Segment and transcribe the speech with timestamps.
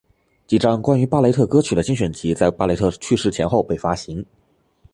[0.47, 4.25] 几张关于巴雷特歌曲的精选集在巴雷特去世前后被发行。